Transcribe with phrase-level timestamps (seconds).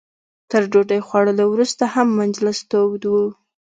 [0.49, 3.13] تر ډوډۍ خوړلو وروسته هم مجلس تود و.